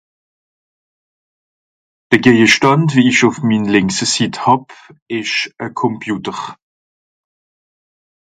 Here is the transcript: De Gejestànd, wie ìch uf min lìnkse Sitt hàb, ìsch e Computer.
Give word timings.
De 2.11 2.17
Gejestànd, 2.23 2.89
wie 2.95 3.07
ìch 3.11 3.21
uf 3.27 3.37
min 3.47 3.65
lìnkse 3.73 4.05
Sitt 4.13 4.35
hàb, 4.43 4.65
ìsch 5.17 5.39
e 5.65 5.67
Computer. 5.81 6.37